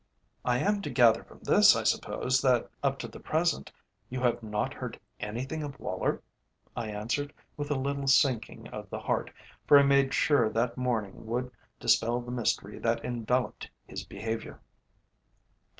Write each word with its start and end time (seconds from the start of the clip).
"I 0.43 0.57
am 0.57 0.81
to 0.81 0.89
gather 0.89 1.23
from 1.23 1.41
this, 1.43 1.75
I 1.75 1.83
suppose, 1.83 2.41
that 2.41 2.71
up 2.81 2.97
to 2.97 3.07
the 3.07 3.19
present, 3.19 3.71
you 4.09 4.19
have 4.21 4.41
not 4.41 4.73
heard 4.73 4.99
anything 5.19 5.61
of 5.61 5.79
Woller," 5.79 6.23
I 6.75 6.89
answered, 6.89 7.31
with 7.55 7.69
a 7.69 7.75
little 7.75 8.07
sinking 8.07 8.67
of 8.69 8.89
the 8.89 8.97
heart, 9.01 9.29
for 9.67 9.77
I 9.77 9.83
made 9.83 10.11
sure 10.11 10.49
that 10.49 10.75
morning 10.75 11.27
would 11.27 11.51
dispel 11.79 12.19
the 12.19 12.31
mystery 12.31 12.79
that 12.79 13.05
enveloped 13.05 13.69
his 13.85 14.03
behaviour. 14.03 14.59